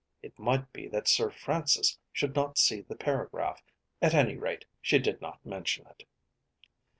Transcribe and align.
It 0.23 0.39
might 0.39 0.73
be 0.73 0.87
that 0.87 1.07
Sir 1.07 1.29
Francis 1.29 1.99
should 2.11 2.33
not 2.33 2.57
see 2.57 2.81
the 2.81 2.95
paragraph. 2.95 3.61
At 4.01 4.15
any 4.15 4.35
rate 4.35 4.65
she 4.81 4.97
did 4.97 5.21
not 5.21 5.45
mention 5.45 5.85
it. 5.85 6.07